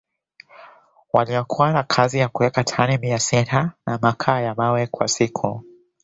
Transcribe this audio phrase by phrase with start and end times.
[1.13, 5.63] waliokuwa na kazi ya kuweka tani mia sita za makaa ya mawe kwa siku